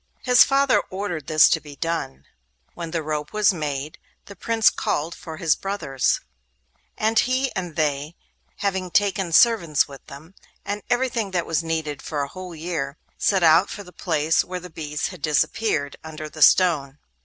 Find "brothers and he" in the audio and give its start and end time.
5.55-7.51